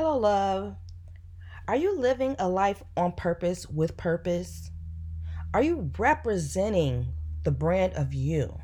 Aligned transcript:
Hello, 0.00 0.16
love. 0.16 0.76
Are 1.66 1.74
you 1.74 1.98
living 1.98 2.36
a 2.38 2.48
life 2.48 2.84
on 2.96 3.10
purpose 3.10 3.68
with 3.68 3.96
purpose? 3.96 4.70
Are 5.52 5.60
you 5.60 5.90
representing 5.98 7.08
the 7.42 7.50
brand 7.50 7.94
of 7.94 8.14
you? 8.14 8.60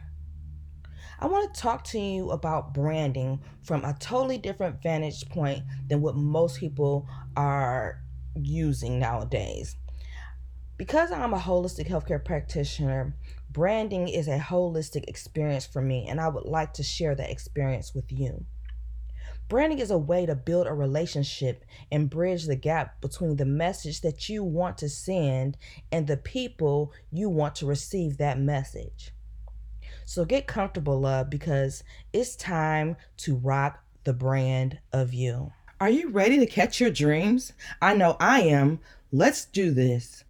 I 1.19 1.27
want 1.27 1.53
to 1.53 1.61
talk 1.61 1.83
to 1.87 1.99
you 1.99 2.31
about 2.31 2.73
branding 2.73 3.41
from 3.65 3.85
a 3.85 3.97
totally 3.99 4.39
different 4.39 4.81
vantage 4.81 5.29
point 5.29 5.65
than 5.89 6.03
what 6.03 6.15
most 6.15 6.61
people 6.61 7.09
are 7.37 8.01
using 8.37 9.01
nowadays. 9.01 9.75
Because 10.77 11.11
I'm 11.11 11.35
a 11.35 11.39
holistic 11.39 11.89
healthcare 11.89 12.25
practitioner, 12.25 13.17
branding 13.51 14.07
is 14.07 14.29
a 14.29 14.39
holistic 14.39 15.09
experience 15.09 15.67
for 15.67 15.83
me, 15.83 16.07
and 16.09 16.21
I 16.21 16.29
would 16.29 16.45
like 16.47 16.75
to 16.75 16.85
share 16.85 17.17
that 17.17 17.31
experience 17.31 17.93
with 17.93 18.13
you. 18.13 18.47
Branding 19.49 19.79
is 19.79 19.91
a 19.91 19.99
way 19.99 20.25
to 20.25 20.35
build 20.35 20.67
a 20.67 20.73
relationship 20.73 21.65
and 21.93 22.09
bridge 22.09 22.47
the 22.47 22.57
gap 22.57 23.01
between 23.01 23.37
the 23.37 23.45
message 23.45 24.01
that 24.01 24.29
you 24.29 24.43
want 24.43 24.79
to 24.79 24.89
send 24.89 25.59
and 25.93 26.07
the 26.07 26.17
people 26.17 26.93
you 27.13 27.29
want 27.29 27.55
to 27.57 27.67
receive 27.67 28.17
that 28.17 28.39
message. 28.39 29.13
So 30.07 30.25
get 30.25 30.47
comfortable, 30.47 31.01
love, 31.01 31.29
because 31.31 31.85
it's 32.13 32.37
time 32.37 32.97
to 33.19 33.37
rock 33.37 33.85
the 34.05 34.15
brand 34.15 34.79
of 34.93 35.13
you. 35.13 35.53
Are 35.81 35.91
you 35.91 36.11
ready 36.11 36.39
to 36.39 36.47
catch 36.47 36.81
your 36.81 36.91
dreams? 36.91 37.53
I 37.83 37.95
know 37.95 38.17
I 38.21 38.43
am. 38.43 38.81
Let's 39.13 39.45
do 39.45 39.73
this. 39.73 40.25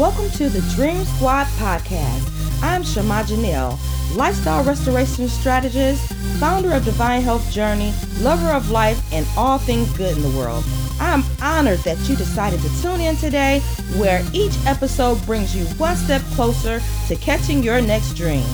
Welcome 0.00 0.30
to 0.30 0.48
the 0.48 0.62
Dream 0.74 1.04
Squad 1.04 1.46
podcast. 1.58 2.62
I'm 2.62 2.82
Shama 2.82 3.22
Jenell, 3.22 3.78
lifestyle 4.16 4.64
restoration 4.64 5.28
strategist, 5.28 6.10
founder 6.40 6.72
of 6.72 6.86
Divine 6.86 7.20
Health 7.20 7.52
Journey, 7.52 7.92
lover 8.20 8.48
of 8.48 8.70
life, 8.70 8.98
and 9.12 9.26
all 9.36 9.58
things 9.58 9.92
good 9.98 10.16
in 10.16 10.22
the 10.22 10.38
world. 10.38 10.64
I'm 10.98 11.22
honored 11.42 11.80
that 11.80 11.98
you 12.08 12.16
decided 12.16 12.60
to 12.60 12.80
tune 12.80 13.02
in 13.02 13.16
today, 13.16 13.60
where 13.98 14.24
each 14.32 14.54
episode 14.64 15.22
brings 15.26 15.54
you 15.54 15.66
one 15.76 15.96
step 15.96 16.22
closer 16.32 16.80
to 17.08 17.16
catching 17.16 17.62
your 17.62 17.82
next 17.82 18.14
dream. 18.14 18.46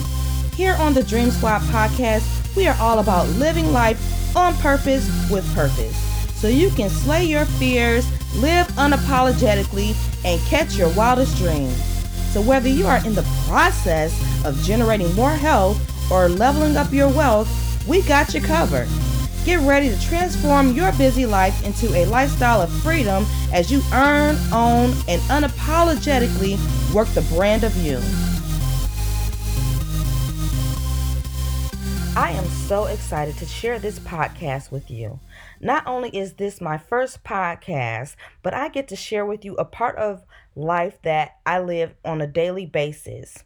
Here 0.57 0.75
on 0.81 0.95
the 0.95 1.05
Dream 1.05 1.31
Squad 1.31 1.61
podcast, 1.71 2.57
we 2.57 2.67
are 2.67 2.77
all 2.81 2.99
about 2.99 3.29
living 3.39 3.73
life 3.73 4.37
on 4.37 4.53
purpose 4.57 5.09
with 5.31 5.47
purpose 5.55 6.16
so 6.47 6.51
you 6.53 6.71
can 6.71 6.89
slay 6.89 7.25
your 7.25 7.45
fears, 7.45 8.09
live 8.37 8.69
unapologetically, 8.77 9.97
and 10.25 10.41
catch 10.43 10.77
your 10.77 10.89
wildest 10.95 11.37
dreams. 11.39 11.77
So, 12.33 12.41
whether 12.41 12.69
you 12.69 12.87
are 12.87 13.05
in 13.05 13.17
the 13.17 13.27
process 13.49 14.15
of 14.45 14.57
generating 14.63 15.13
more 15.17 15.33
health 15.33 15.77
or 16.09 16.29
leveling 16.29 16.77
up 16.77 16.93
your 16.93 17.09
wealth, 17.09 17.49
we 17.89 18.01
got 18.03 18.33
you 18.33 18.41
covered. 18.41 18.87
Get 19.45 19.59
ready 19.67 19.89
to 19.89 20.01
transform 20.01 20.71
your 20.71 20.93
busy 20.93 21.27
life 21.27 21.67
into 21.67 21.93
a 21.97 22.07
lifestyle 22.07 22.63
of 22.63 22.71
freedom 22.81 23.27
as 23.53 23.73
you 23.73 23.83
earn, 23.93 24.37
own, 24.53 24.95
and 25.09 25.21
unapologetically 25.23 26.61
work 26.95 27.09
the 27.09 27.23
brand 27.23 27.65
of 27.65 27.77
you. 27.79 27.99
I 32.17 32.31
am 32.31 32.47
so 32.47 32.87
excited 32.87 33.37
to 33.37 33.45
share 33.45 33.79
this 33.79 33.99
podcast 33.99 34.71
with 34.71 34.91
you. 34.91 35.21
Not 35.61 35.87
only 35.87 36.09
is 36.17 36.33
this 36.33 36.63
my 36.63 36.79
first 36.79 37.23
podcast, 37.23 38.17
but 38.43 38.55
I 38.55 38.71
get 38.71 38.89
to 38.89 38.97
share 38.97 39.27
with 39.27 39.45
you 39.45 39.55
a 39.57 39.67
part 39.67 39.97
of 39.97 40.25
life 40.55 40.97
that 41.03 41.33
I 41.45 41.59
live 41.59 41.93
on 42.07 42.23
a 42.23 42.27
daily 42.27 42.65
basis, 42.65 43.45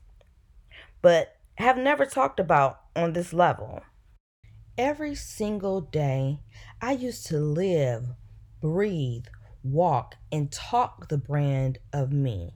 but 1.02 1.36
have 1.56 1.78
never 1.78 2.06
talked 2.06 2.38
about 2.38 2.82
on 2.94 3.12
this 3.12 3.32
level. 3.32 3.80
Every 4.78 5.16
single 5.16 5.80
day, 5.80 6.38
I 6.80 6.92
used 6.92 7.26
to 7.26 7.40
live, 7.40 8.04
breathe, 8.60 9.26
walk, 9.64 10.14
and 10.30 10.52
talk 10.52 11.08
the 11.08 11.18
brand 11.18 11.78
of 11.92 12.12
me 12.12 12.54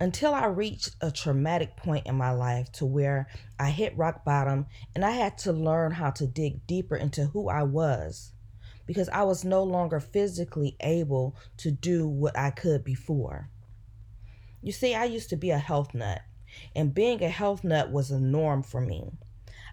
until 0.00 0.34
I 0.34 0.46
reached 0.46 0.96
a 1.00 1.10
traumatic 1.10 1.76
point 1.76 2.06
in 2.06 2.16
my 2.16 2.30
life 2.30 2.70
to 2.72 2.86
where 2.86 3.28
I 3.58 3.70
hit 3.70 3.96
rock 3.96 4.24
bottom 4.24 4.66
and 4.94 5.04
I 5.04 5.12
had 5.12 5.38
to 5.38 5.52
learn 5.52 5.92
how 5.92 6.10
to 6.12 6.26
dig 6.26 6.66
deeper 6.66 6.96
into 6.96 7.26
who 7.26 7.48
I 7.48 7.62
was 7.62 8.32
because 8.86 9.08
I 9.08 9.22
was 9.22 9.44
no 9.44 9.62
longer 9.62 10.00
physically 10.00 10.76
able 10.80 11.36
to 11.58 11.70
do 11.70 12.06
what 12.06 12.38
I 12.38 12.50
could 12.50 12.84
before. 12.84 13.48
You 14.62 14.72
see, 14.72 14.94
I 14.94 15.04
used 15.04 15.30
to 15.30 15.36
be 15.36 15.50
a 15.50 15.58
health 15.58 15.94
nut, 15.94 16.20
and 16.74 16.94
being 16.94 17.22
a 17.22 17.28
health 17.28 17.64
nut 17.64 17.90
was 17.90 18.10
a 18.10 18.20
norm 18.20 18.62
for 18.62 18.80
me. 18.80 19.10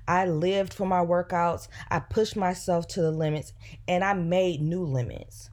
I 0.07 0.25
lived 0.25 0.73
for 0.73 0.85
my 0.85 0.99
workouts, 0.99 1.67
I 1.89 1.99
pushed 1.99 2.35
myself 2.35 2.87
to 2.89 3.01
the 3.01 3.11
limits, 3.11 3.53
and 3.87 4.03
I 4.03 4.13
made 4.13 4.61
new 4.61 4.83
limits. 4.83 5.50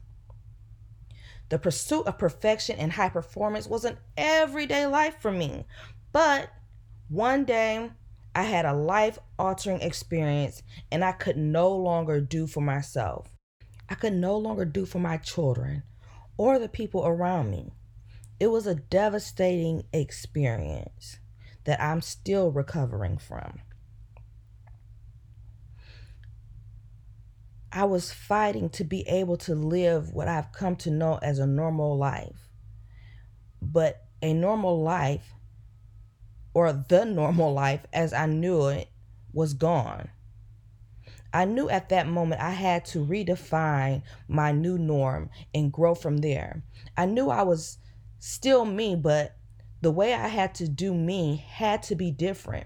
The 1.49 1.59
pursuit 1.59 2.05
of 2.05 2.17
perfection 2.17 2.77
and 2.77 2.91
high 2.91 3.09
performance 3.09 3.67
was 3.67 3.83
an 3.83 3.97
everyday 4.15 4.85
life 4.85 5.19
for 5.19 5.31
me. 5.31 5.65
But 6.11 6.49
one 7.09 7.43
day, 7.43 7.91
I 8.35 8.43
had 8.43 8.65
a 8.65 8.73
life 8.73 9.17
altering 9.37 9.81
experience 9.81 10.61
and 10.91 11.03
I 11.03 11.11
could 11.11 11.37
no 11.37 11.69
longer 11.75 12.21
do 12.21 12.45
for 12.45 12.61
myself. 12.61 13.27
I 13.89 13.95
could 13.95 14.13
no 14.13 14.37
longer 14.37 14.65
do 14.65 14.85
for 14.85 14.99
my 14.99 15.17
children 15.17 15.83
or 16.37 16.59
the 16.59 16.69
people 16.69 17.05
around 17.05 17.49
me. 17.49 17.73
It 18.39 18.47
was 18.47 18.67
a 18.67 18.75
devastating 18.75 19.83
experience 19.91 21.17
that 21.65 21.81
I'm 21.81 22.01
still 22.01 22.51
recovering 22.51 23.17
from. 23.17 23.59
I 27.71 27.85
was 27.85 28.11
fighting 28.11 28.69
to 28.71 28.83
be 28.83 29.07
able 29.07 29.37
to 29.37 29.53
live 29.53 30.11
what 30.11 30.27
I've 30.27 30.51
come 30.51 30.75
to 30.77 30.91
know 30.91 31.19
as 31.21 31.39
a 31.39 31.45
normal 31.45 31.97
life. 31.97 32.49
But 33.61 34.03
a 34.21 34.33
normal 34.33 34.81
life, 34.81 35.33
or 36.53 36.73
the 36.73 37.05
normal 37.05 37.53
life 37.53 37.85
as 37.93 38.13
I 38.13 38.25
knew 38.25 38.67
it, 38.67 38.89
was 39.33 39.53
gone. 39.53 40.09
I 41.31 41.45
knew 41.45 41.69
at 41.69 41.89
that 41.89 42.07
moment 42.07 42.41
I 42.41 42.51
had 42.51 42.85
to 42.85 43.05
redefine 43.05 44.01
my 44.27 44.51
new 44.51 44.79
norm 44.79 45.29
and 45.53 45.71
grow 45.71 45.93
from 45.93 46.17
there. 46.17 46.63
I 46.97 47.05
knew 47.05 47.29
I 47.29 47.43
was 47.43 47.77
still 48.17 48.65
me, 48.65 48.95
but 48.95 49.35
the 49.81 49.91
way 49.91 50.13
I 50.13 50.27
had 50.27 50.55
to 50.55 50.67
do 50.67 50.93
me 50.93 51.45
had 51.47 51.83
to 51.83 51.95
be 51.95 52.09
different. 52.09 52.65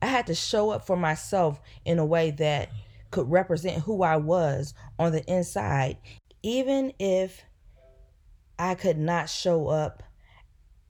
I 0.00 0.06
had 0.06 0.26
to 0.28 0.34
show 0.34 0.70
up 0.70 0.86
for 0.86 0.96
myself 0.96 1.60
in 1.84 1.98
a 1.98 2.06
way 2.06 2.30
that 2.32 2.70
could 3.14 3.30
represent 3.30 3.80
who 3.84 4.02
I 4.02 4.16
was 4.16 4.74
on 4.98 5.12
the 5.12 5.24
inside, 5.32 5.98
even 6.42 6.92
if 6.98 7.44
I 8.58 8.74
could 8.74 8.98
not 8.98 9.30
show 9.30 9.68
up 9.68 10.02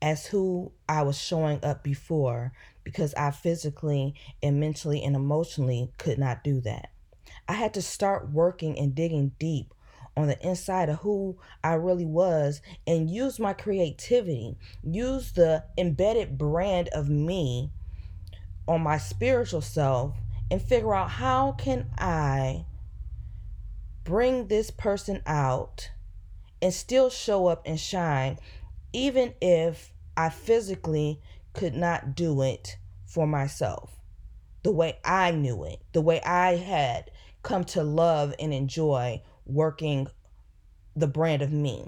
as 0.00 0.24
who 0.24 0.72
I 0.88 1.02
was 1.02 1.20
showing 1.20 1.62
up 1.62 1.84
before 1.84 2.54
because 2.82 3.12
I 3.12 3.30
physically 3.30 4.14
and 4.42 4.58
mentally 4.58 5.04
and 5.04 5.14
emotionally 5.14 5.92
could 5.98 6.18
not 6.18 6.42
do 6.42 6.62
that. 6.62 6.92
I 7.46 7.52
had 7.52 7.74
to 7.74 7.82
start 7.82 8.32
working 8.32 8.78
and 8.78 8.94
digging 8.94 9.32
deep 9.38 9.74
on 10.16 10.26
the 10.26 10.40
inside 10.40 10.88
of 10.88 11.00
who 11.00 11.36
I 11.62 11.74
really 11.74 12.06
was 12.06 12.62
and 12.86 13.10
use 13.10 13.38
my 13.38 13.52
creativity, 13.52 14.56
use 14.82 15.32
the 15.32 15.64
embedded 15.76 16.38
brand 16.38 16.88
of 16.88 17.10
me 17.10 17.70
on 18.66 18.80
my 18.80 18.96
spiritual 18.96 19.60
self 19.60 20.14
and 20.50 20.60
figure 20.60 20.94
out 20.94 21.10
how 21.10 21.52
can 21.52 21.86
I 21.98 22.66
bring 24.04 24.48
this 24.48 24.70
person 24.70 25.22
out 25.26 25.90
and 26.60 26.72
still 26.72 27.10
show 27.10 27.46
up 27.46 27.62
and 27.66 27.80
shine 27.80 28.38
even 28.92 29.34
if 29.40 29.92
I 30.16 30.28
physically 30.28 31.20
could 31.52 31.74
not 31.74 32.14
do 32.14 32.42
it 32.42 32.76
for 33.06 33.26
myself 33.26 33.94
the 34.64 34.72
way 34.72 34.98
I 35.04 35.30
knew 35.30 35.64
it, 35.64 35.80
the 35.92 36.00
way 36.00 36.20
I 36.22 36.56
had 36.56 37.10
come 37.42 37.64
to 37.64 37.84
love 37.84 38.34
and 38.40 38.52
enjoy 38.52 39.22
working 39.46 40.08
the 40.96 41.06
brand 41.06 41.42
of 41.42 41.52
me. 41.52 41.86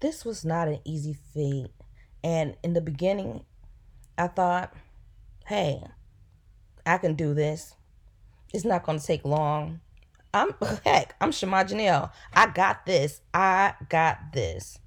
This 0.00 0.24
was 0.24 0.44
not 0.44 0.68
an 0.68 0.80
easy 0.84 1.16
feat. 1.32 1.68
And 2.24 2.56
in 2.62 2.72
the 2.72 2.80
beginning, 2.80 3.44
I 4.18 4.26
thought, 4.26 4.74
hey, 5.46 5.80
I 6.86 6.98
can 6.98 7.14
do 7.14 7.34
this. 7.34 7.74
It's 8.54 8.64
not 8.64 8.84
going 8.84 8.98
to 8.98 9.04
take 9.04 9.24
long. 9.24 9.80
I'm 10.32 10.54
heck, 10.84 11.16
I'm 11.20 11.32
Shama 11.32 11.64
Jenell. 11.64 12.12
I 12.32 12.46
got 12.46 12.86
this. 12.86 13.20
I 13.34 13.74
got 13.88 14.32
this. 14.32 14.78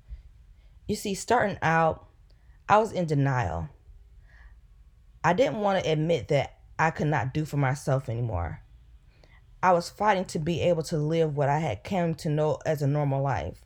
You 0.88 0.96
see, 0.96 1.14
starting 1.14 1.58
out, 1.62 2.08
I 2.68 2.78
was 2.78 2.92
in 2.92 3.06
denial. 3.06 3.68
I 5.24 5.34
didn't 5.34 5.60
want 5.60 5.84
to 5.84 5.92
admit 5.92 6.30
that 6.30 6.60
I 6.80 6.92
could 6.92 7.08
not 7.08 7.34
do 7.34 7.44
for 7.44 7.58
myself 7.58 8.08
anymore. 8.08 8.62
I 9.62 9.74
was 9.74 9.90
fighting 9.90 10.26
to 10.26 10.40
be 10.40 10.62
able 10.62 10.84
to 10.84 10.98
live 10.98 11.36
what 11.36 11.50
I 11.50 11.60
had 11.60 11.84
come 11.84 12.16
to 12.16 12.30
know 12.30 12.60
as 12.66 12.82
a 12.82 12.88
normal 12.88 13.22
life. 13.22 13.62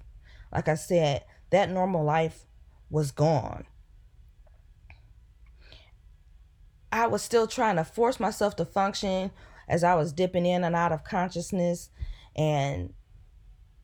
Like 0.51 0.67
I 0.67 0.73
said, 0.73 1.23
that 1.51 1.69
normal 1.69 2.03
life 2.03 2.45
was 2.89 3.11
gone. 3.11 3.65
I 7.03 7.07
was 7.07 7.21
still 7.21 7.47
trying 7.47 7.75
to 7.75 7.83
force 7.83 8.17
myself 8.17 8.55
to 8.55 8.63
function 8.63 9.31
as 9.67 9.83
I 9.83 9.93
was 9.95 10.13
dipping 10.13 10.45
in 10.45 10.63
and 10.63 10.73
out 10.73 10.93
of 10.93 11.03
consciousness 11.03 11.89
and 12.33 12.93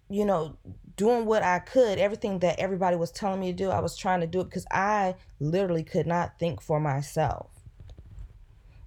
you 0.10 0.24
know 0.24 0.58
doing 0.96 1.26
what 1.26 1.44
I 1.44 1.60
could. 1.60 2.00
Everything 2.00 2.40
that 2.40 2.62
everybody 2.62 2.96
was 2.96 3.12
telling 3.12 3.42
me 3.42 3.52
to 3.52 3.58
do 3.58 3.72
I 3.72 3.82
was 3.82 3.98
trying 3.98 4.22
to 4.22 4.28
do 4.28 4.40
it 4.40 4.46
because 4.46 4.66
I 4.72 5.16
literally 5.42 5.84
could 5.84 6.08
not 6.08 6.40
think 6.40 6.62
for 6.62 6.80
myself. 6.80 7.52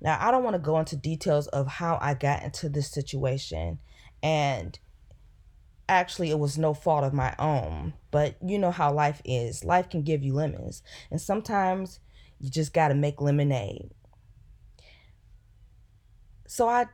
Now 0.00 0.16
I 0.18 0.30
don't 0.30 0.44
want 0.44 0.54
to 0.54 0.62
go 0.62 0.78
into 0.78 0.96
details 0.96 1.46
of 1.48 1.66
how 1.66 1.98
I 2.00 2.14
got 2.14 2.42
into 2.42 2.70
this 2.70 2.88
situation 2.90 3.80
and 4.22 4.78
actually 5.90 6.30
it 6.30 6.38
was 6.38 6.56
no 6.56 6.72
fault 6.72 7.04
of 7.04 7.12
my 7.12 7.34
own 7.38 7.92
but 8.10 8.36
you 8.42 8.58
know 8.58 8.70
how 8.70 8.94
life 8.94 9.20
is. 9.26 9.62
Life 9.62 9.90
can 9.90 10.00
give 10.00 10.22
you 10.22 10.32
lemons 10.32 10.82
and 11.10 11.20
sometimes 11.20 12.00
you 12.40 12.48
just 12.48 12.72
got 12.72 12.88
to 12.88 12.94
make 12.94 13.20
lemonade 13.20 13.90
so 16.52 16.68
I 16.68 16.84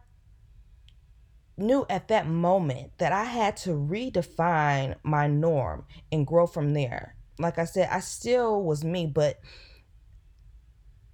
knew 1.57 1.85
at 1.91 2.07
that 2.09 2.29
moment 2.29 2.93
that 2.99 3.13
I 3.13 3.25
had 3.25 3.57
to 3.57 3.71
redefine 3.71 4.95
my 5.03 5.27
norm 5.27 5.85
and 6.13 6.25
grow 6.25 6.47
from 6.47 6.75
there. 6.75 7.17
Like 7.41 7.59
I 7.59 7.65
said, 7.65 7.89
I 7.91 7.99
still 7.99 8.63
was 8.63 8.85
me, 8.85 9.07
but 9.07 9.41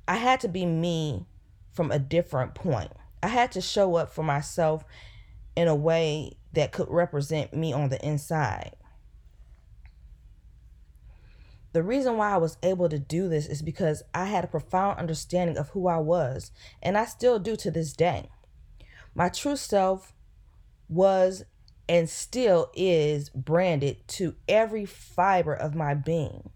I 0.06 0.16
had 0.16 0.40
to 0.40 0.48
be 0.48 0.66
me 0.66 1.24
from 1.72 1.90
a 1.90 1.98
different 1.98 2.54
point. 2.54 2.92
I 3.22 3.28
had 3.28 3.50
to 3.52 3.62
show 3.62 3.94
up 3.94 4.10
for 4.10 4.22
myself 4.22 4.84
in 5.56 5.66
a 5.66 5.74
way 5.74 6.36
that 6.52 6.70
could 6.70 6.90
represent 6.90 7.54
me 7.54 7.72
on 7.72 7.88
the 7.88 8.06
inside. 8.06 8.76
The 11.74 11.82
reason 11.82 12.16
why 12.16 12.30
I 12.30 12.36
was 12.36 12.56
able 12.62 12.88
to 12.88 13.00
do 13.00 13.28
this 13.28 13.48
is 13.48 13.60
because 13.60 14.04
I 14.14 14.26
had 14.26 14.44
a 14.44 14.46
profound 14.46 15.00
understanding 15.00 15.58
of 15.58 15.70
who 15.70 15.88
I 15.88 15.98
was, 15.98 16.52
and 16.80 16.96
I 16.96 17.04
still 17.04 17.40
do 17.40 17.56
to 17.56 17.70
this 17.72 17.92
day. 17.92 18.30
My 19.12 19.28
true 19.28 19.56
self 19.56 20.14
was 20.88 21.44
and 21.88 22.08
still 22.08 22.70
is 22.74 23.28
branded 23.30 24.06
to 24.06 24.36
every 24.48 24.84
fiber 24.84 25.52
of 25.52 25.74
my 25.74 25.94
being. 25.94 26.50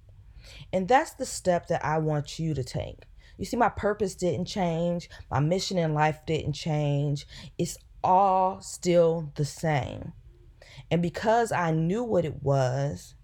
And 0.73 0.87
that's 0.87 1.15
the 1.15 1.26
step 1.26 1.67
that 1.67 1.85
I 1.85 1.99
want 1.99 2.38
you 2.38 2.55
to 2.55 2.62
take. 2.62 3.03
You 3.38 3.44
see, 3.44 3.56
my 3.56 3.70
purpose 3.70 4.15
didn't 4.15 4.47
change, 4.47 5.11
my 5.32 5.41
mission 5.41 5.79
in 5.79 5.94
life 5.94 6.20
didn't 6.29 6.53
change. 6.53 7.26
It's 7.59 7.76
all 8.05 8.61
still 8.61 9.32
the 9.35 9.44
same. 9.44 10.12
And 10.93 11.03
because 11.03 11.50
I 11.50 11.73
knew 11.73 12.05
what 12.05 12.25
it 12.25 12.41
was, 12.41 13.17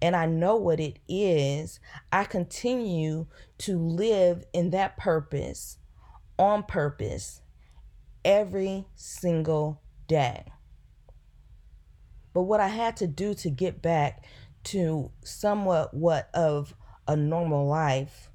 and 0.00 0.14
I 0.14 0.26
know 0.26 0.56
what 0.56 0.80
it 0.80 0.98
is, 1.08 1.80
I 2.12 2.24
continue 2.24 3.26
to 3.58 3.78
live 3.78 4.44
in 4.52 4.70
that 4.70 4.96
purpose 4.96 5.78
on 6.38 6.62
purpose 6.62 7.40
every 8.24 8.86
single 8.94 9.82
day. 10.06 10.44
But 12.32 12.42
what 12.42 12.60
I 12.60 12.68
had 12.68 12.96
to 12.98 13.06
do 13.06 13.34
to 13.34 13.50
get 13.50 13.82
back 13.82 14.24
to 14.64 15.10
somewhat 15.24 15.94
what 15.94 16.28
of 16.34 16.74
a 17.06 17.16
normal 17.16 17.66
life 17.66 18.30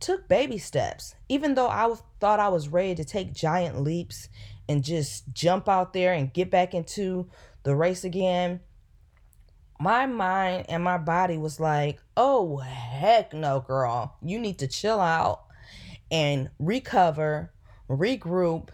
took 0.00 0.28
baby 0.28 0.58
steps. 0.58 1.14
Even 1.28 1.54
though 1.54 1.68
I 1.68 1.92
thought 2.20 2.40
I 2.40 2.48
was 2.48 2.68
ready 2.68 2.94
to 2.94 3.04
take 3.04 3.32
giant 3.32 3.80
leaps 3.80 4.28
and 4.68 4.84
just 4.84 5.32
jump 5.32 5.68
out 5.68 5.92
there 5.92 6.12
and 6.12 6.32
get 6.32 6.50
back 6.50 6.72
into 6.74 7.28
the 7.64 7.74
race 7.74 8.04
again, 8.04 8.60
my 9.78 10.06
mind 10.06 10.66
and 10.68 10.82
my 10.82 10.98
body 10.98 11.36
was 11.36 11.58
like, 11.58 11.98
oh, 12.16 12.58
heck 12.58 13.32
no, 13.32 13.60
girl. 13.60 14.16
You 14.22 14.38
need 14.38 14.58
to 14.60 14.68
chill 14.68 15.00
out 15.00 15.42
and 16.10 16.50
recover, 16.58 17.52
regroup, 17.88 18.68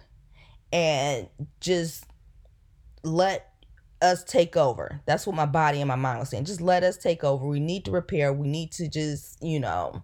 and 0.73 1.29
just 1.61 2.05
let 3.03 3.51
us 4.03 4.25
take 4.25 4.57
over. 4.57 5.01
That's 5.07 5.27
what 5.27 5.37
my 5.37 5.47
body 5.47 5.81
and 5.81 5.89
my 5.89 5.97
mind 5.97 6.21
was 6.21 6.31
saying. 6.31 6.45
Just 6.45 6.61
let 6.61 6.83
us 6.83 6.97
take 6.97 7.25
over. 7.25 7.47
We 7.47 7.61
need 7.61 7.85
to 7.87 7.91
repair. 7.91 8.33
We 8.33 8.49
need 8.49 8.73
to 8.73 8.89
just, 8.89 9.43
you 9.43 9.61
know, 9.61 10.03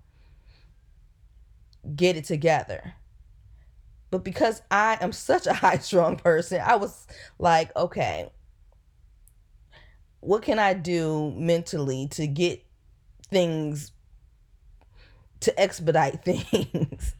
get 1.94 2.16
it 2.16 2.24
together. 2.24 2.94
But 4.10 4.24
because 4.24 4.62
I 4.70 4.98
am 5.00 5.12
such 5.12 5.46
a 5.46 5.52
high 5.54 5.78
strung 5.78 6.16
person, 6.16 6.60
I 6.64 6.76
was 6.76 7.06
like, 7.38 7.74
okay, 7.76 8.30
what 10.26 10.42
can 10.42 10.58
I 10.58 10.74
do 10.74 11.32
mentally 11.36 12.08
to 12.08 12.26
get 12.26 12.64
things 13.30 13.92
to 15.40 15.58
expedite 15.58 16.24
things? 16.24 17.14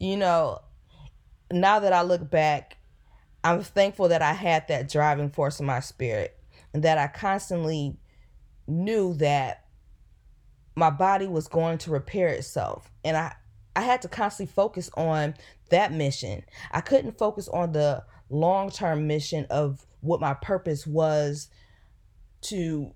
you 0.00 0.16
know, 0.16 0.58
now 1.52 1.78
that 1.78 1.92
I 1.92 2.02
look 2.02 2.28
back, 2.28 2.78
I'm 3.44 3.62
thankful 3.62 4.08
that 4.08 4.20
I 4.20 4.32
had 4.32 4.66
that 4.66 4.90
driving 4.90 5.30
force 5.30 5.60
in 5.60 5.66
my 5.66 5.78
spirit 5.78 6.36
and 6.74 6.82
that 6.82 6.98
I 6.98 7.06
constantly 7.06 7.96
knew 8.66 9.14
that 9.14 9.66
my 10.74 10.90
body 10.90 11.28
was 11.28 11.46
going 11.46 11.78
to 11.78 11.92
repair 11.92 12.28
itself. 12.28 12.90
And 13.04 13.16
I, 13.16 13.32
I 13.76 13.82
had 13.82 14.02
to 14.02 14.08
constantly 14.08 14.52
focus 14.52 14.90
on 14.96 15.34
that 15.70 15.92
mission. 15.92 16.42
I 16.72 16.80
couldn't 16.80 17.16
focus 17.16 17.46
on 17.46 17.72
the 17.72 18.02
long 18.28 18.70
term 18.70 19.06
mission 19.06 19.46
of 19.50 19.86
what 20.00 20.20
my 20.20 20.34
purpose 20.34 20.84
was 20.84 21.48
to 22.42 22.94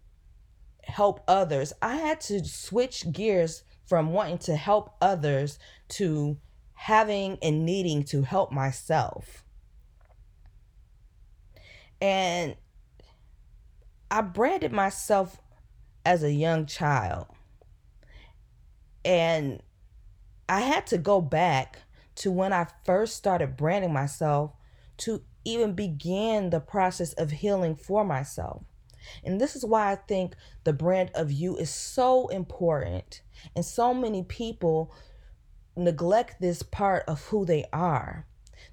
help 0.84 1.22
others. 1.26 1.72
I 1.82 1.96
had 1.96 2.20
to 2.22 2.44
switch 2.44 3.10
gears 3.12 3.64
from 3.87 4.12
wanting 4.12 4.38
to 4.38 4.56
help 4.56 4.96
others 5.00 5.58
to 5.88 6.38
having 6.75 7.38
and 7.43 7.64
needing 7.64 8.04
to 8.04 8.22
help 8.22 8.52
myself. 8.52 9.44
And 12.00 12.56
I 14.10 14.20
branded 14.20 14.72
myself 14.72 15.40
as 16.04 16.22
a 16.22 16.32
young 16.32 16.66
child. 16.66 17.26
And 19.04 19.62
I 20.48 20.60
had 20.60 20.87
to 20.88 20.98
go 20.98 21.20
back 21.20 21.81
to 22.16 22.31
when 22.31 22.52
I 22.52 22.66
first 22.84 23.16
started 23.16 23.56
branding 23.56 23.93
myself 23.93 24.52
to 24.98 25.22
even 25.44 25.72
begin 25.72 26.50
the 26.50 26.60
process 26.60 27.12
of 27.14 27.31
healing 27.31 27.76
for 27.76 28.04
myself. 28.04 28.62
And 29.25 29.41
this 29.41 29.56
is 29.56 29.64
why 29.64 29.93
I 29.93 29.97
think 29.97 30.35
the 30.64 30.73
brand 30.73 31.11
of 31.14 31.31
you 31.31 31.56
is 31.56 31.70
so 31.70 32.29
important. 32.29 33.23
And 33.55 33.64
so 33.64 33.93
many 33.94 34.23
people 34.23 34.94
neglect 35.76 36.41
this 36.41 36.62
part 36.62 37.05
of 37.06 37.20
who 37.26 37.44
they 37.44 37.65
are. 37.72 38.27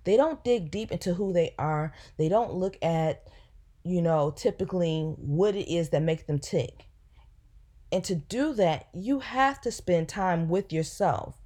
They 0.05 0.17
don't 0.17 0.43
dig 0.43 0.71
deep 0.71 0.91
into 0.91 1.13
who 1.13 1.33
they 1.33 1.53
are. 1.57 1.93
They 2.17 2.29
don't 2.29 2.53
look 2.53 2.77
at, 2.81 3.27
you 3.83 4.01
know, 4.01 4.31
typically 4.31 5.13
what 5.17 5.55
it 5.55 5.71
is 5.71 5.89
that 5.89 6.01
makes 6.01 6.23
them 6.23 6.39
tick. 6.39 6.85
And 7.91 8.03
to 8.05 8.15
do 8.15 8.53
that, 8.53 8.87
you 8.93 9.19
have 9.19 9.61
to 9.61 9.71
spend 9.71 10.09
time 10.09 10.49
with 10.49 10.73
yourself. 10.73 11.37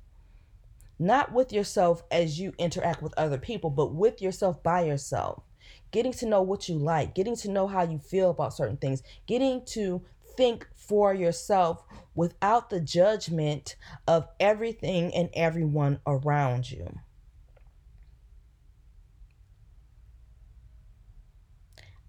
Not 0.99 1.33
with 1.33 1.51
yourself 1.51 2.03
as 2.09 2.39
you 2.39 2.53
interact 2.57 3.01
with 3.01 3.13
other 3.17 3.37
people, 3.37 3.69
but 3.69 3.93
with 3.93 4.21
yourself 4.21 4.63
by 4.63 4.85
yourself. 4.85 5.43
Getting 5.91 6.13
to 6.13 6.25
know 6.25 6.41
what 6.41 6.67
you 6.67 6.75
like, 6.75 7.15
getting 7.15 7.35
to 7.37 7.49
know 7.49 7.67
how 7.67 7.83
you 7.83 7.97
feel 7.97 8.29
about 8.29 8.53
certain 8.53 8.77
things, 8.77 9.03
getting 9.25 9.63
to 9.67 10.03
think 10.35 10.67
for 10.75 11.13
yourself 11.13 11.83
without 12.13 12.69
the 12.69 12.79
judgment 12.79 13.75
of 14.07 14.27
everything 14.39 15.13
and 15.13 15.29
everyone 15.33 15.99
around 16.05 16.69
you. 16.69 16.99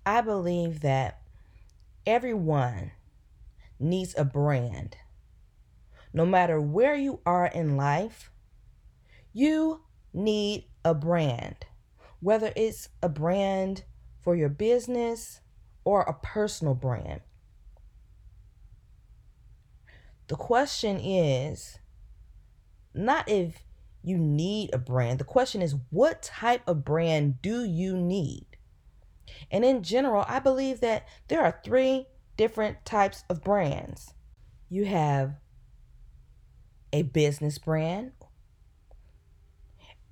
I 0.04 0.22
believe 0.22 0.80
that 0.80 1.20
everyone 2.06 2.92
needs 3.78 4.14
a 4.16 4.24
brand. 4.24 4.96
No 6.12 6.24
matter 6.24 6.60
where 6.60 6.94
you 6.94 7.20
are 7.26 7.46
in 7.46 7.76
life, 7.76 8.30
you 9.32 9.82
need 10.14 10.64
a 10.84 10.94
brand. 10.94 11.66
Whether 12.20 12.52
it's 12.56 12.88
a 13.02 13.08
brand 13.08 13.84
for 14.20 14.34
your 14.34 14.48
business 14.48 15.40
or 15.84 16.02
a 16.02 16.12
personal 16.12 16.74
brand. 16.74 17.20
The 20.26 20.36
question 20.36 20.98
is 20.98 21.78
not 22.92 23.28
if 23.28 23.62
you 24.02 24.18
need 24.18 24.74
a 24.74 24.78
brand, 24.78 25.18
the 25.18 25.24
question 25.24 25.62
is 25.62 25.76
what 25.90 26.22
type 26.22 26.62
of 26.66 26.84
brand 26.84 27.40
do 27.40 27.64
you 27.64 27.96
need? 27.96 28.46
And 29.50 29.64
in 29.64 29.82
general, 29.82 30.24
I 30.28 30.38
believe 30.40 30.80
that 30.80 31.06
there 31.28 31.42
are 31.42 31.60
three 31.64 32.06
different 32.36 32.84
types 32.84 33.24
of 33.28 33.42
brands. 33.42 34.12
You 34.68 34.84
have 34.84 35.34
a 36.92 37.02
business 37.02 37.58
brand, 37.58 38.12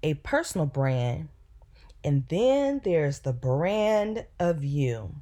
a 0.02 0.14
personal 0.14 0.66
brand, 0.66 1.28
and 2.06 2.24
then 2.28 2.80
there's 2.84 3.18
the 3.18 3.32
brand 3.32 4.24
of 4.38 4.64
you. 4.64 5.16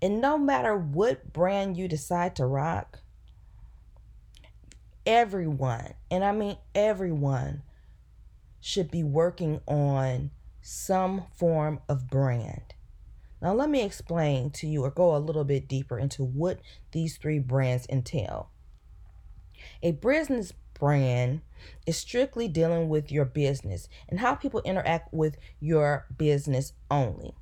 And 0.00 0.22
no 0.22 0.38
matter 0.38 0.74
what 0.74 1.34
brand 1.34 1.76
you 1.76 1.86
decide 1.86 2.34
to 2.36 2.46
rock, 2.46 3.00
everyone, 5.04 5.92
and 6.10 6.24
I 6.24 6.32
mean 6.32 6.56
everyone, 6.74 7.62
should 8.58 8.90
be 8.90 9.02
working 9.02 9.60
on 9.66 10.30
some 10.62 11.24
form 11.34 11.80
of 11.90 12.08
brand. 12.08 12.74
Now, 13.42 13.52
let 13.52 13.68
me 13.68 13.82
explain 13.82 14.50
to 14.52 14.66
you 14.66 14.84
or 14.84 14.90
go 14.90 15.14
a 15.14 15.18
little 15.18 15.44
bit 15.44 15.68
deeper 15.68 15.98
into 15.98 16.24
what 16.24 16.60
these 16.92 17.18
three 17.18 17.40
brands 17.40 17.86
entail. 17.90 18.48
A 19.82 19.92
business 19.92 20.52
brand 20.82 21.40
is 21.86 21.96
strictly 21.96 22.48
dealing 22.48 22.88
with 22.88 23.12
your 23.12 23.24
business 23.24 23.88
and 24.08 24.18
how 24.18 24.34
people 24.34 24.60
interact 24.64 25.14
with 25.14 25.36
your 25.60 26.08
business 26.18 26.72
only. 26.90 27.36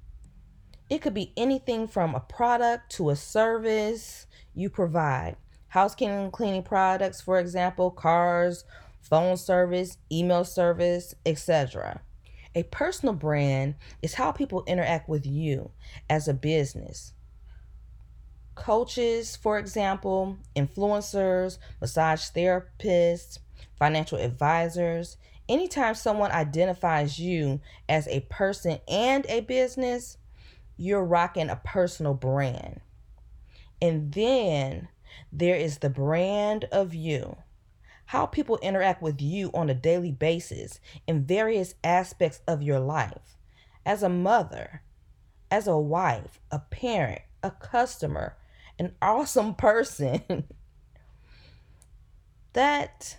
It 0.90 1.00
could 1.00 1.14
be 1.14 1.32
anything 1.38 1.88
from 1.88 2.14
a 2.14 2.20
product 2.20 2.92
to 2.96 3.08
a 3.08 3.16
service 3.16 4.26
you 4.54 4.68
provide. 4.68 5.36
Housekeeping 5.68 6.14
and 6.14 6.30
cleaning 6.30 6.62
products, 6.62 7.22
for 7.22 7.38
example, 7.38 7.90
cars, 7.90 8.64
phone 9.00 9.38
service, 9.38 9.96
email 10.12 10.44
service, 10.44 11.14
etc. 11.24 12.02
A 12.54 12.64
personal 12.64 13.14
brand 13.14 13.76
is 14.02 14.12
how 14.12 14.32
people 14.32 14.64
interact 14.66 15.08
with 15.08 15.24
you 15.24 15.70
as 16.10 16.28
a 16.28 16.34
business. 16.34 17.14
Coaches, 18.54 19.36
for 19.36 19.58
example, 19.58 20.38
influencers, 20.54 21.58
massage 21.80 22.22
therapists, 22.30 23.38
financial 23.78 24.18
advisors. 24.18 25.16
Anytime 25.48 25.94
someone 25.94 26.30
identifies 26.30 27.18
you 27.18 27.60
as 27.88 28.06
a 28.08 28.20
person 28.20 28.78
and 28.88 29.26
a 29.28 29.40
business, 29.40 30.18
you're 30.76 31.04
rocking 31.04 31.48
a 31.50 31.60
personal 31.64 32.14
brand. 32.14 32.80
And 33.82 34.12
then 34.12 34.88
there 35.32 35.56
is 35.56 35.78
the 35.78 35.90
brand 35.90 36.64
of 36.70 36.94
you 36.94 37.36
how 38.10 38.26
people 38.26 38.58
interact 38.60 39.00
with 39.00 39.22
you 39.22 39.52
on 39.54 39.70
a 39.70 39.74
daily 39.74 40.10
basis 40.10 40.80
in 41.06 41.24
various 41.24 41.76
aspects 41.84 42.40
of 42.48 42.60
your 42.60 42.80
life 42.80 43.36
as 43.86 44.02
a 44.02 44.08
mother, 44.08 44.82
as 45.48 45.68
a 45.68 45.78
wife, 45.78 46.40
a 46.50 46.58
parent, 46.58 47.22
a 47.44 47.52
customer, 47.52 48.36
an 48.80 48.94
awesome 49.02 49.54
person. 49.54 50.44
that 52.54 53.18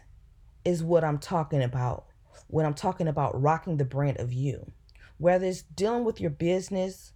is 0.65 0.84
what 0.84 1.03
I'm 1.03 1.20
talking 1.20 1.62
about 1.62 2.08
when 2.48 2.65
I'm 2.65 2.74
talking 2.74 3.08
about 3.08 3.39
rocking 3.39 3.77
the 3.77 3.86
brand 3.86 4.20
of 4.20 4.34
you. 4.34 4.72
Whether 5.20 5.46
it's 5.46 5.62
dealing 5.62 6.03
with 6.03 6.20
your 6.20 6.32
business, 6.32 7.13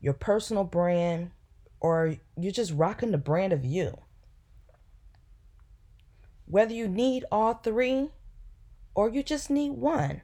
your 0.00 0.12
personal 0.12 0.64
brand, 0.64 1.30
or 1.78 2.16
you're 2.36 2.50
just 2.50 2.72
rocking 2.72 3.12
the 3.12 3.18
brand 3.18 3.52
of 3.52 3.64
you. 3.64 3.96
Whether 6.46 6.74
you 6.74 6.88
need 6.88 7.24
all 7.30 7.54
three 7.54 8.10
or 8.92 9.08
you 9.08 9.22
just 9.22 9.50
need 9.50 9.70
one. 9.70 10.22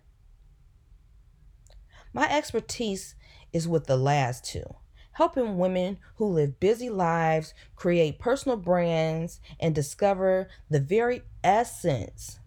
My 2.13 2.29
expertise 2.29 3.15
is 3.53 3.69
with 3.69 3.87
the 3.87 3.97
last 3.97 4.45
two, 4.45 4.75
helping 5.19 5.59
women 5.59 5.99
who 6.15 6.27
live 6.27 6.61
busy 6.61 6.89
lives 6.89 7.53
create 7.75 8.21
personal 8.21 8.57
brands 8.57 9.41
and 9.59 9.75
discover 9.75 10.47
the 10.71 10.79
very 10.79 11.21
essence 11.43 12.39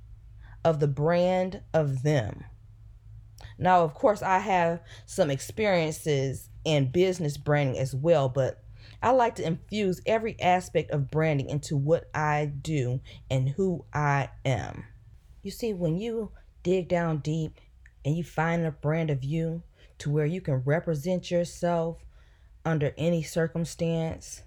of 0.63 0.79
the 0.79 0.87
brand 0.87 1.61
of 1.73 2.01
them. 2.03 2.45
Now, 3.59 3.83
of 3.83 3.93
course, 3.93 4.21
I 4.21 4.39
have 4.39 4.79
some 5.05 5.29
experiences 5.29 6.47
in 6.63 6.93
business 6.93 7.35
branding 7.35 7.77
as 7.77 7.93
well, 7.93 8.29
but 8.29 8.63
I 9.03 9.11
like 9.11 9.35
to 9.35 9.45
infuse 9.45 9.99
every 10.05 10.39
aspect 10.39 10.91
of 10.91 11.11
branding 11.11 11.49
into 11.49 11.75
what 11.75 12.09
I 12.15 12.53
do 12.61 13.01
and 13.29 13.49
who 13.49 13.83
I 13.93 14.29
am. 14.45 14.85
You 15.43 15.51
see, 15.51 15.73
when 15.73 15.97
you 15.97 16.31
dig 16.63 16.87
down 16.87 17.17
deep 17.17 17.59
and 18.05 18.15
you 18.15 18.23
find 18.23 18.65
a 18.65 18.71
brand 18.71 19.09
of 19.09 19.25
you 19.25 19.61
to 19.97 20.09
where 20.09 20.25
you 20.25 20.39
can 20.39 20.63
represent 20.63 21.29
yourself 21.29 21.97
under 22.65 22.93
any 22.97 23.23
circumstance, 23.23 24.43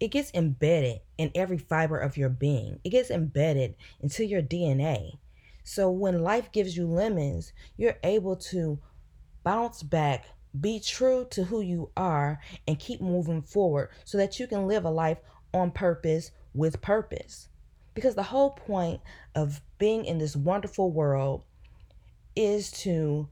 it 0.00 0.08
gets 0.08 0.32
embedded 0.34 1.00
in 1.18 1.30
every 1.34 1.58
fiber 1.58 1.98
of 1.98 2.16
your 2.16 2.28
being. 2.28 2.80
It 2.84 2.90
gets 2.90 3.10
embedded 3.10 3.74
into 4.00 4.24
your 4.24 4.42
DNA. 4.42 5.18
So 5.62 5.90
when 5.90 6.22
life 6.22 6.52
gives 6.52 6.76
you 6.76 6.86
lemons, 6.86 7.52
you're 7.76 7.98
able 8.02 8.36
to 8.36 8.78
bounce 9.44 9.82
back 9.82 10.26
be 10.60 10.78
true 10.78 11.26
to 11.30 11.44
who 11.44 11.60
you 11.60 11.90
are 11.96 12.40
and 12.66 12.78
keep 12.78 13.00
moving 13.00 13.42
forward 13.42 13.90
so 14.04 14.18
that 14.18 14.38
you 14.38 14.46
can 14.46 14.66
live 14.66 14.84
a 14.84 14.90
life 14.90 15.18
on 15.52 15.70
purpose 15.70 16.30
with 16.54 16.80
purpose. 16.80 17.48
Because 17.94 18.14
the 18.14 18.22
whole 18.22 18.50
point 18.50 19.00
of 19.34 19.60
being 19.78 20.04
in 20.04 20.18
this 20.18 20.36
wonderful 20.36 20.90
world 20.90 21.44
is 22.36 22.70
to 22.70 23.28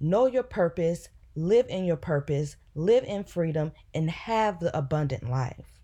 know 0.00 0.26
your 0.26 0.42
purpose, 0.42 1.08
live 1.38 1.66
in 1.68 1.84
your 1.84 1.96
purpose, 1.96 2.56
live 2.74 3.04
in 3.04 3.24
freedom, 3.24 3.72
and 3.94 4.10
have 4.10 4.58
the 4.58 4.76
abundant 4.76 5.28
life. 5.30 5.80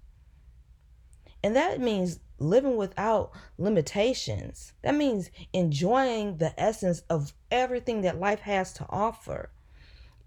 And 1.42 1.54
that 1.54 1.80
means 1.80 2.20
living 2.38 2.76
without 2.76 3.30
limitations. 3.58 4.72
That 4.82 4.94
means 4.94 5.30
enjoying 5.52 6.38
the 6.38 6.58
essence 6.60 7.02
of 7.08 7.32
everything 7.50 8.00
that 8.02 8.18
life 8.18 8.40
has 8.40 8.72
to 8.74 8.86
offer. 8.88 9.50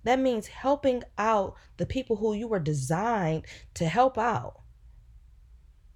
That 0.03 0.19
means 0.19 0.47
helping 0.47 1.03
out 1.17 1.55
the 1.77 1.85
people 1.85 2.17
who 2.17 2.33
you 2.33 2.47
were 2.47 2.59
designed 2.59 3.45
to 3.73 3.87
help 3.87 4.17
out 4.17 4.61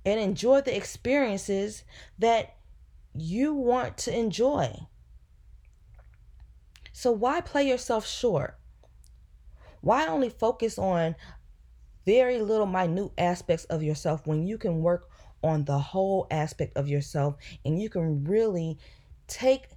and 0.06 0.20
enjoy 0.20 0.62
the 0.62 0.76
experiences 0.76 1.84
that 2.20 2.58
you 3.14 3.54
want 3.54 3.98
to 4.00 4.18
enjoy. 4.18 4.88
So, 6.92 7.12
why 7.12 7.42
play 7.42 7.68
yourself 7.68 8.06
short? 8.06 8.58
Why 9.82 10.08
only 10.08 10.30
focus 10.30 10.78
on 10.78 11.16
very 12.06 12.40
little 12.40 12.66
minute 12.66 13.12
aspects 13.18 13.66
of 13.66 13.84
yourself 13.84 14.26
when 14.26 14.46
you 14.46 14.58
can 14.58 14.82
work 14.82 15.10
on 15.44 15.66
the 15.66 15.80
whole 15.80 16.28
aspect 16.32 16.78
of 16.78 16.88
yourself 16.88 17.36
and 17.66 17.82
you 17.82 17.90
can 17.90 18.24
really 18.24 18.78
take 19.28 19.68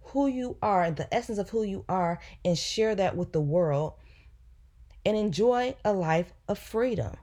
who 0.00 0.26
you 0.26 0.56
are 0.62 0.90
the 0.90 1.12
essence 1.14 1.38
of 1.38 1.50
who 1.50 1.62
you 1.62 1.84
are 1.88 2.18
and 2.44 2.56
share 2.56 2.94
that 2.94 3.16
with 3.16 3.32
the 3.32 3.40
world 3.40 3.94
and 5.04 5.16
enjoy 5.16 5.74
a 5.84 5.92
life 5.92 6.32
of 6.48 6.58
freedom. 6.58 7.14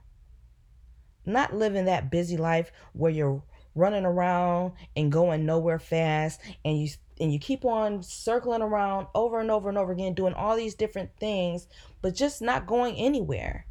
Not 1.26 1.54
living 1.54 1.86
that 1.86 2.10
busy 2.10 2.36
life 2.36 2.70
where 2.92 3.10
you're 3.10 3.42
running 3.74 4.04
around 4.04 4.72
and 4.94 5.10
going 5.10 5.46
nowhere 5.46 5.78
fast 5.78 6.40
and 6.64 6.78
you 6.80 6.88
and 7.20 7.32
you 7.32 7.38
keep 7.38 7.64
on 7.64 8.02
circling 8.02 8.62
around 8.62 9.06
over 9.14 9.40
and 9.40 9.50
over 9.50 9.68
and 9.68 9.78
over 9.78 9.92
again 9.92 10.14
doing 10.14 10.34
all 10.34 10.56
these 10.56 10.74
different 10.74 11.10
things 11.18 11.68
but 12.02 12.14
just 12.14 12.42
not 12.42 12.66
going 12.66 12.96
anywhere. 12.96 13.66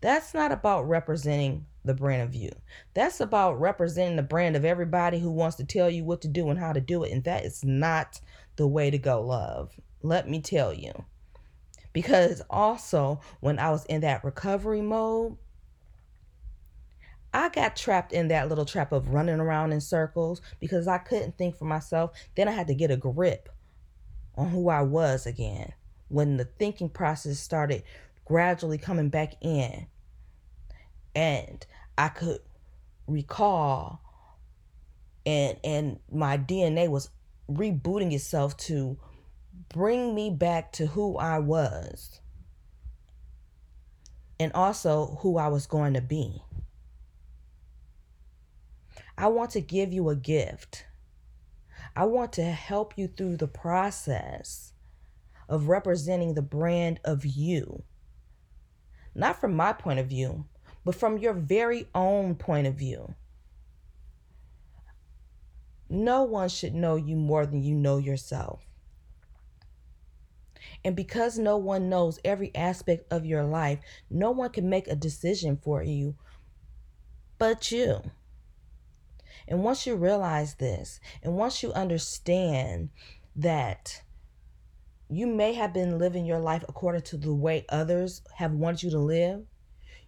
That's 0.00 0.34
not 0.34 0.52
about 0.52 0.88
representing 0.88 1.66
the 1.84 1.94
brand 1.94 2.22
of 2.22 2.34
you. 2.34 2.50
That's 2.94 3.20
about 3.20 3.60
representing 3.60 4.16
the 4.16 4.22
brand 4.22 4.56
of 4.56 4.64
everybody 4.64 5.18
who 5.18 5.30
wants 5.30 5.56
to 5.56 5.64
tell 5.64 5.90
you 5.90 6.04
what 6.04 6.22
to 6.22 6.28
do 6.28 6.50
and 6.50 6.58
how 6.58 6.72
to 6.72 6.80
do 6.80 7.04
it. 7.04 7.12
And 7.12 7.24
that 7.24 7.44
is 7.44 7.64
not 7.64 8.20
the 8.56 8.66
way 8.66 8.90
to 8.90 8.98
go, 8.98 9.22
love. 9.22 9.72
Let 10.02 10.28
me 10.28 10.40
tell 10.40 10.72
you. 10.72 10.92
Because 11.92 12.42
also, 12.48 13.20
when 13.40 13.58
I 13.58 13.70
was 13.70 13.84
in 13.86 14.02
that 14.02 14.24
recovery 14.24 14.82
mode, 14.82 15.36
I 17.32 17.48
got 17.48 17.76
trapped 17.76 18.12
in 18.12 18.28
that 18.28 18.48
little 18.48 18.64
trap 18.64 18.92
of 18.92 19.10
running 19.10 19.38
around 19.40 19.72
in 19.72 19.80
circles 19.80 20.40
because 20.58 20.88
I 20.88 20.98
couldn't 20.98 21.38
think 21.38 21.56
for 21.56 21.64
myself. 21.64 22.12
Then 22.34 22.48
I 22.48 22.52
had 22.52 22.66
to 22.66 22.74
get 22.74 22.90
a 22.90 22.96
grip 22.96 23.48
on 24.36 24.50
who 24.50 24.68
I 24.68 24.82
was 24.82 25.26
again 25.26 25.72
when 26.08 26.36
the 26.36 26.44
thinking 26.44 26.88
process 26.88 27.38
started 27.38 27.84
gradually 28.24 28.78
coming 28.78 29.08
back 29.08 29.34
in 29.40 29.86
and 31.14 31.66
I 31.98 32.08
could 32.08 32.40
recall 33.06 34.00
and 35.26 35.56
and 35.64 35.98
my 36.10 36.38
DNA 36.38 36.88
was 36.88 37.10
rebooting 37.50 38.12
itself 38.12 38.56
to 38.56 38.96
bring 39.68 40.14
me 40.14 40.30
back 40.30 40.72
to 40.72 40.86
who 40.86 41.16
I 41.16 41.38
was 41.38 42.20
and 44.38 44.52
also 44.54 45.18
who 45.20 45.36
I 45.36 45.48
was 45.48 45.66
going 45.66 45.94
to 45.94 46.00
be. 46.00 46.42
I 49.20 49.26
want 49.26 49.50
to 49.50 49.60
give 49.60 49.92
you 49.92 50.08
a 50.08 50.16
gift. 50.16 50.86
I 51.94 52.06
want 52.06 52.32
to 52.34 52.44
help 52.44 52.96
you 52.96 53.06
through 53.06 53.36
the 53.36 53.46
process 53.46 54.72
of 55.46 55.68
representing 55.68 56.32
the 56.32 56.40
brand 56.40 57.00
of 57.04 57.26
you. 57.26 57.82
Not 59.14 59.38
from 59.38 59.54
my 59.54 59.74
point 59.74 59.98
of 59.98 60.06
view, 60.06 60.46
but 60.86 60.94
from 60.94 61.18
your 61.18 61.34
very 61.34 61.86
own 61.94 62.34
point 62.34 62.66
of 62.66 62.76
view. 62.76 63.14
No 65.90 66.22
one 66.22 66.48
should 66.48 66.74
know 66.74 66.96
you 66.96 67.16
more 67.16 67.44
than 67.44 67.62
you 67.62 67.74
know 67.74 67.98
yourself. 67.98 68.64
And 70.82 70.96
because 70.96 71.38
no 71.38 71.58
one 71.58 71.90
knows 71.90 72.18
every 72.24 72.54
aspect 72.54 73.12
of 73.12 73.26
your 73.26 73.44
life, 73.44 73.80
no 74.08 74.30
one 74.30 74.48
can 74.48 74.70
make 74.70 74.88
a 74.88 74.96
decision 74.96 75.58
for 75.62 75.82
you 75.82 76.14
but 77.40 77.72
you. 77.72 78.02
And 79.50 79.64
once 79.64 79.84
you 79.84 79.96
realize 79.96 80.54
this, 80.54 81.00
and 81.24 81.36
once 81.36 81.60
you 81.60 81.72
understand 81.72 82.90
that 83.34 84.00
you 85.08 85.26
may 85.26 85.54
have 85.54 85.74
been 85.74 85.98
living 85.98 86.24
your 86.24 86.38
life 86.38 86.64
according 86.68 87.02
to 87.02 87.16
the 87.16 87.34
way 87.34 87.66
others 87.68 88.22
have 88.36 88.52
wanted 88.52 88.84
you 88.84 88.90
to 88.90 89.00
live, 89.00 89.44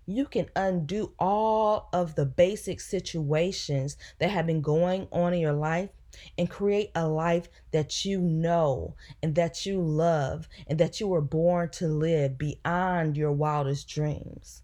you 0.06 0.26
can 0.26 0.46
undo 0.54 1.12
all 1.18 1.88
of 1.92 2.14
the 2.14 2.24
basic 2.24 2.80
situations 2.80 3.96
that 4.20 4.30
have 4.30 4.46
been 4.46 4.60
going 4.60 5.08
on 5.10 5.34
in 5.34 5.40
your 5.40 5.52
life 5.52 5.90
and 6.38 6.48
create 6.48 6.92
a 6.94 7.08
life 7.08 7.48
that 7.72 8.04
you 8.04 8.20
know 8.20 8.94
and 9.24 9.34
that 9.34 9.66
you 9.66 9.80
love 9.80 10.48
and 10.68 10.78
that 10.78 11.00
you 11.00 11.08
were 11.08 11.20
born 11.20 11.68
to 11.70 11.88
live 11.88 12.38
beyond 12.38 13.16
your 13.16 13.32
wildest 13.32 13.88
dreams. 13.88 14.62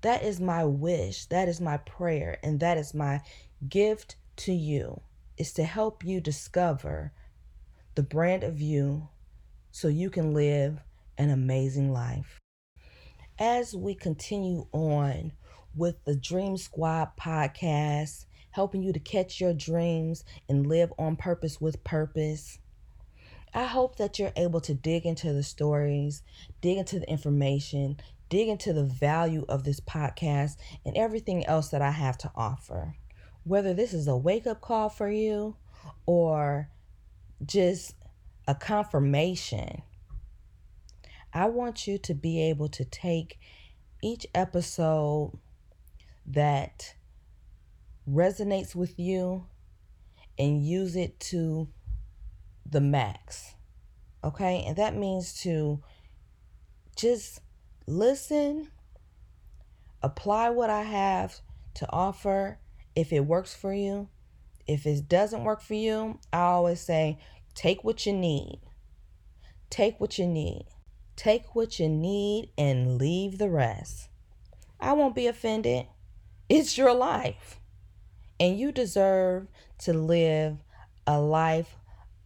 That 0.00 0.22
is 0.22 0.40
my 0.40 0.64
wish, 0.64 1.26
that 1.26 1.48
is 1.48 1.60
my 1.60 1.78
prayer, 1.78 2.38
and 2.42 2.60
that 2.60 2.76
is 2.76 2.92
my 2.92 3.22
gift 3.68 4.16
to 4.36 4.52
you 4.52 5.00
is 5.36 5.52
to 5.52 5.64
help 5.64 6.04
you 6.04 6.20
discover 6.20 7.12
the 7.94 8.02
brand 8.02 8.42
of 8.42 8.60
you 8.60 9.08
so 9.70 9.88
you 9.88 10.10
can 10.10 10.34
live 10.34 10.80
an 11.18 11.30
amazing 11.30 11.92
life. 11.92 12.40
As 13.38 13.74
we 13.74 13.94
continue 13.94 14.66
on 14.72 15.32
with 15.76 16.04
the 16.04 16.14
Dream 16.14 16.56
Squad 16.56 17.16
podcast, 17.16 18.26
helping 18.50 18.82
you 18.82 18.92
to 18.92 19.00
catch 19.00 19.40
your 19.40 19.52
dreams 19.52 20.24
and 20.48 20.66
live 20.66 20.92
on 20.96 21.16
purpose 21.16 21.60
with 21.60 21.82
purpose. 21.82 22.58
I 23.52 23.64
hope 23.64 23.96
that 23.96 24.18
you're 24.18 24.32
able 24.36 24.60
to 24.62 24.74
dig 24.74 25.04
into 25.06 25.32
the 25.32 25.42
stories, 25.42 26.22
dig 26.60 26.78
into 26.78 27.00
the 27.00 27.10
information, 27.10 27.96
dig 28.28 28.48
into 28.48 28.72
the 28.72 28.84
value 28.84 29.44
of 29.48 29.64
this 29.64 29.80
podcast 29.80 30.56
and 30.84 30.96
everything 30.96 31.44
else 31.46 31.68
that 31.70 31.82
I 31.82 31.90
have 31.90 32.16
to 32.18 32.30
offer. 32.36 32.94
Whether 33.44 33.74
this 33.74 33.92
is 33.92 34.08
a 34.08 34.16
wake 34.16 34.46
up 34.46 34.60
call 34.60 34.88
for 34.88 35.10
you 35.10 35.56
or 36.06 36.68
just 37.44 37.94
a 38.48 38.54
confirmation, 38.54 39.82
I 41.32 41.46
want 41.46 41.86
you 41.86 41.98
to 41.98 42.14
be 42.14 42.42
able 42.42 42.68
to 42.68 42.84
take 42.84 43.38
each 44.02 44.26
episode 44.34 45.38
that 46.26 46.94
resonates 48.08 48.74
with 48.74 48.98
you 48.98 49.46
and 50.38 50.64
use 50.64 50.96
it 50.96 51.18
to 51.20 51.68
the 52.68 52.80
max. 52.80 53.54
Okay? 54.22 54.64
And 54.66 54.76
that 54.76 54.96
means 54.96 55.34
to 55.42 55.82
just 56.96 57.40
listen, 57.86 58.68
apply 60.02 60.50
what 60.50 60.70
I 60.70 60.82
have 60.82 61.40
to 61.74 61.90
offer 61.90 62.58
if 62.96 63.12
it 63.12 63.20
works 63.20 63.54
for 63.54 63.72
you. 63.72 64.08
If 64.66 64.86
it 64.86 65.08
doesn't 65.08 65.44
work 65.44 65.60
for 65.60 65.74
you, 65.74 66.18
I 66.32 66.40
always 66.40 66.80
say 66.80 67.18
take 67.54 67.84
what 67.84 68.06
you 68.06 68.12
need. 68.12 68.60
Take 69.70 70.00
what 70.00 70.18
you 70.18 70.26
need. 70.26 70.66
Take 71.16 71.54
what 71.54 71.78
you 71.78 71.88
need 71.88 72.50
and 72.56 72.98
leave 72.98 73.38
the 73.38 73.50
rest. 73.50 74.08
I 74.80 74.92
won't 74.92 75.14
be 75.14 75.26
offended. 75.26 75.86
It's 76.48 76.76
your 76.76 76.94
life. 76.94 77.60
And 78.40 78.58
you 78.58 78.72
deserve 78.72 79.48
to 79.78 79.92
live 79.92 80.58
a 81.06 81.20
life 81.20 81.76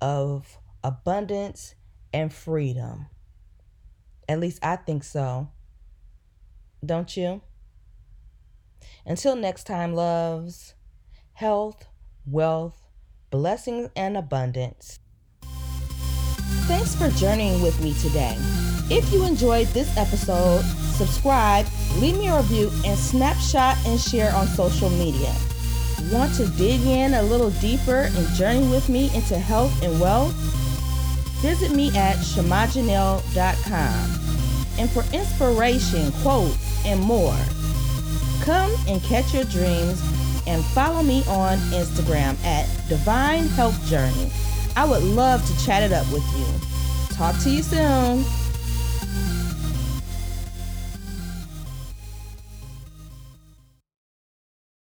of 0.01 0.59
abundance 0.83 1.75
and 2.13 2.33
freedom. 2.33 3.07
At 4.29 4.41
least 4.41 4.59
I 4.63 4.77
think 4.77 5.05
so. 5.05 5.49
Don't 6.85 7.17
you? 7.17 7.43
Until 9.07 9.37
next 9.37 9.65
time, 9.65 9.95
loves, 9.95 10.75
health, 11.33 11.87
wealth, 12.27 12.89
blessings, 13.31 13.89
and 13.97 14.17
abundance. 14.17 15.01
Thanks 16.67 16.95
for 16.95 17.09
journeying 17.11 17.63
with 17.63 17.81
me 17.83 17.95
today. 17.95 18.37
If 18.91 19.13
you 19.13 19.25
enjoyed 19.25 19.67
this 19.69 19.95
episode, 19.97 20.63
subscribe, 20.63 21.67
leave 21.99 22.17
me 22.17 22.29
a 22.29 22.39
review, 22.39 22.71
and 22.85 22.99
snapshot 22.99 23.77
and 23.87 24.01
share 24.01 24.35
on 24.35 24.47
social 24.47 24.91
media. 24.91 25.35
Want 26.13 26.35
to 26.37 26.47
dig 26.57 26.81
in 26.83 27.15
a 27.15 27.23
little 27.23 27.51
deeper 27.51 28.09
and 28.15 28.29
journey 28.35 28.67
with 28.69 28.89
me 28.89 29.11
into 29.15 29.39
health 29.39 29.83
and 29.83 30.01
wealth? 30.01 30.33
Visit 31.43 31.73
me 31.73 31.89
at 31.97 32.17
shamajenell.com. 32.17 34.21
And 34.79 34.91
for 34.91 35.05
inspiration, 35.13 36.13
quotes, 36.23 36.87
and 36.87 37.01
more, 37.01 37.37
come 38.49 38.75
and 38.89 39.03
catch 39.03 39.35
your 39.35 39.45
dreams 39.45 40.01
and 40.47 40.65
follow 40.65 41.03
me 41.03 41.23
on 41.29 41.59
Instagram 41.69 42.35
at 42.47 42.67
Divine 42.89 43.47
Health 43.49 43.79
Journey. 43.85 44.33
I 44.75 44.87
would 44.87 45.03
love 45.03 45.47
to 45.47 45.67
chat 45.67 45.83
it 45.83 45.93
up 45.93 46.11
with 46.11 46.25
you. 46.35 47.15
Talk 47.15 47.39
to 47.43 47.51
you 47.51 47.63
soon. 47.63 48.25